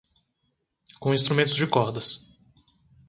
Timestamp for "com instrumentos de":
0.99-1.67